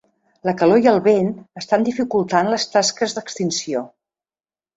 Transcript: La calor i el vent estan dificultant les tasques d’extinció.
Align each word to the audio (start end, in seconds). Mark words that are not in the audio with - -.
La 0.47 0.53
calor 0.61 0.79
i 0.87 0.87
el 0.91 0.95
vent 1.07 1.29
estan 1.61 1.85
dificultant 1.89 2.49
les 2.55 2.67
tasques 2.77 3.15
d’extinció. 3.19 3.85